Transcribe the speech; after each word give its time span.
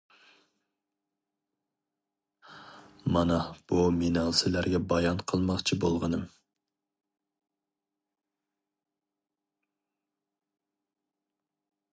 مانا 3.17 3.37
بۇ 3.73 3.83
مېنىڭ 3.99 4.31
سىلەرگە 4.39 4.81
بايان 4.93 5.21
قىلماقچى 5.33 5.79
بولغىنىم. 5.85 6.25